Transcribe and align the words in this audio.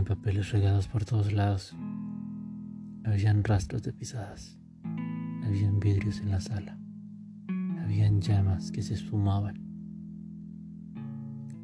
papeles 0.00 0.50
regados 0.50 0.88
por 0.88 1.04
todos 1.04 1.32
lados. 1.32 1.76
Habían 3.04 3.44
rastros 3.44 3.82
de 3.82 3.92
pisadas. 3.92 4.58
Habían 5.44 5.78
vidrios 5.78 6.20
en 6.20 6.30
la 6.30 6.40
sala. 6.40 6.78
Habían 7.82 8.20
llamas 8.20 8.72
que 8.72 8.82
se 8.82 8.94
esfumaban. 8.94 9.60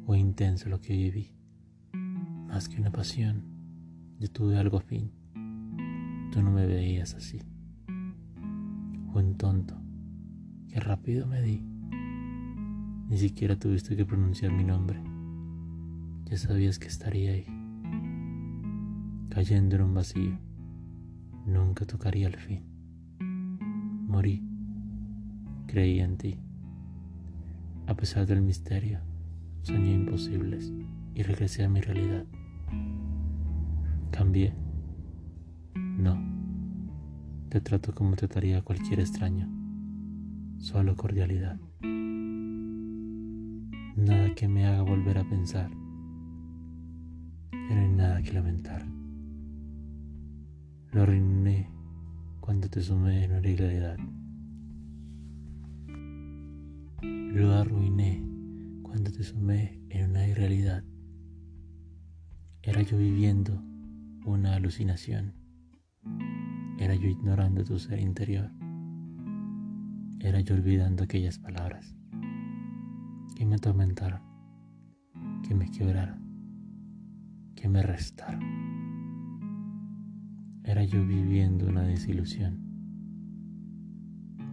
Fue 0.05 0.19
intenso 0.19 0.69
lo 0.69 0.79
que 0.79 0.93
viví. 0.93 1.33
Más 2.47 2.69
que 2.69 2.79
una 2.79 2.91
pasión, 2.91 3.43
yo 4.19 4.29
tuve 4.29 4.57
algo 4.57 4.79
fin. 4.79 5.11
Tú 6.31 6.41
no 6.43 6.51
me 6.51 6.65
veías 6.67 7.15
así. 7.15 7.41
Fue 9.11 9.23
un 9.23 9.35
tonto. 9.37 9.75
Qué 10.67 10.79
rápido 10.79 11.25
me 11.25 11.41
di. 11.41 11.63
Ni 13.09 13.17
siquiera 13.17 13.57
tuviste 13.57 13.95
que 13.95 14.05
pronunciar 14.05 14.51
mi 14.51 14.63
nombre. 14.63 15.01
Ya 16.25 16.37
sabías 16.37 16.77
que 16.77 16.87
estaría 16.87 17.31
ahí, 17.31 17.45
cayendo 19.29 19.75
en 19.75 19.81
un 19.83 19.93
vacío. 19.93 20.37
Nunca 21.45 21.85
tocaría 21.85 22.27
el 22.27 22.35
fin. 22.35 22.63
Morí. 24.07 24.43
Creí 25.67 25.99
en 25.99 26.17
ti. 26.17 26.39
A 27.87 27.95
pesar 27.95 28.25
del 28.25 28.41
misterio, 28.41 28.99
soñé 29.61 29.93
imposibles 29.93 30.73
y 31.13 31.23
regresé 31.23 31.63
a 31.63 31.69
mi 31.69 31.81
realidad. 31.81 32.25
Cambié. 34.11 34.53
No. 35.75 36.17
Te 37.49 37.61
trato 37.61 37.93
como 37.93 38.15
trataría 38.15 38.59
a 38.59 38.61
cualquier 38.61 38.99
extraño. 38.99 39.47
Solo 40.57 40.95
cordialidad. 40.95 41.59
Nada 43.95 44.33
que 44.35 44.47
me 44.47 44.65
haga 44.65 44.81
volver 44.81 45.17
a 45.17 45.27
pensar 45.27 45.69
no 47.75 47.81
hay 47.81 47.87
nada 47.89 48.21
que 48.21 48.33
lamentar. 48.33 48.85
Lo 50.91 51.03
arruiné 51.03 51.69
cuando 52.39 52.69
te 52.69 52.81
sumé 52.81 53.25
en 53.25 53.31
una 53.31 53.47
ilegalidad. 53.47 53.97
Lo 57.01 57.53
arruiné 57.53 58.23
cuando 58.81 59.11
te 59.11 59.23
sumé 59.23 59.81
en 59.89 60.09
una 60.09 60.27
irrealidad. 60.27 60.83
Era 62.63 62.81
yo 62.81 62.97
viviendo 62.97 63.61
una 64.25 64.55
alucinación. 64.55 65.33
Era 66.79 66.95
yo 66.95 67.07
ignorando 67.07 67.63
tu 67.63 67.77
ser 67.77 67.99
interior. 67.99 68.51
Era 70.19 70.39
yo 70.39 70.55
olvidando 70.55 71.03
aquellas 71.03 71.37
palabras 71.37 71.95
que 73.35 73.45
me 73.45 73.55
atormentaron, 73.55 74.21
que 75.47 75.53
me 75.53 75.69
quebraron 75.69 76.29
que 77.59 77.67
me 77.67 77.83
restaron. 77.83 78.78
Era 80.69 80.83
yo 80.83 81.03
viviendo 81.03 81.65
una 81.65 81.81
desilusión. 81.81 82.59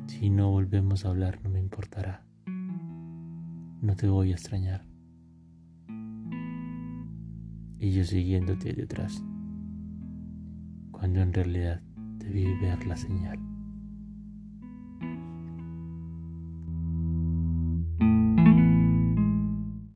Si 0.06 0.30
no 0.30 0.50
volvemos 0.50 1.04
a 1.04 1.10
hablar 1.10 1.40
no 1.44 1.50
me 1.50 1.60
importará. 1.60 2.24
No 3.82 3.94
te 3.96 4.08
voy 4.08 4.32
a 4.32 4.36
extrañar. 4.36 4.86
Y 7.78 7.90
yo 7.92 8.02
siguiéndote 8.02 8.72
detrás, 8.72 9.22
cuando 10.90 11.20
en 11.20 11.34
realidad 11.34 11.82
debí 12.16 12.46
ver 12.62 12.86
la 12.86 12.96
señal. 12.96 13.38